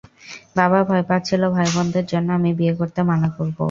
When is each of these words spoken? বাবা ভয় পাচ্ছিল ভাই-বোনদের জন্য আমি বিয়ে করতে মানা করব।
বাবা 0.57 0.79
ভয় 0.83 1.03
পাচ্ছিল 1.09 1.41
ভাই-বোনদের 1.55 2.05
জন্য 2.11 2.27
আমি 2.37 2.51
বিয়ে 2.59 2.73
করতে 2.79 2.99
মানা 3.09 3.29
করব। 3.35 3.57